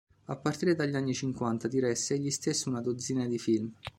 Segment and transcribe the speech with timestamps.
[0.25, 3.71] A partire dagli anni cinquanta diresse egli stesso una dozzina di film.